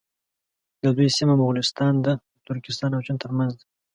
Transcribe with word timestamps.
د 0.83 0.85
دوی 0.97 1.09
سیمه 1.17 1.33
مغولستان 1.41 1.93
د 2.05 2.07
ترکستان 2.47 2.91
او 2.93 3.01
چین 3.05 3.17
تر 3.23 3.31
منځ 3.37 3.51
ده. 3.59 3.65